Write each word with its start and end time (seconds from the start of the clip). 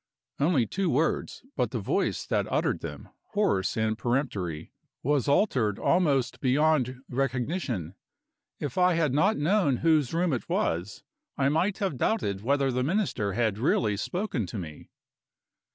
Only 0.39 0.65
two 0.65 0.89
words 0.89 1.43
but 1.55 1.69
the 1.69 1.77
voice 1.77 2.25
that 2.25 2.51
uttered 2.51 2.79
them, 2.79 3.09
hoarse 3.33 3.77
and 3.77 3.95
peremptory, 3.95 4.71
was 5.03 5.27
altered 5.27 5.77
almost 5.77 6.39
beyond 6.39 7.03
recognition. 7.07 7.93
If 8.59 8.79
I 8.79 8.95
had 8.95 9.13
not 9.13 9.37
known 9.37 9.77
whose 9.85 10.11
room 10.11 10.33
it 10.33 10.49
was, 10.49 11.03
I 11.37 11.49
might 11.49 11.77
have 11.77 11.97
doubted 11.97 12.41
whether 12.41 12.71
the 12.71 12.81
Minister 12.81 13.33
had 13.33 13.59
really 13.59 13.95
spoken 13.95 14.47
to 14.47 14.57
me. 14.57 14.89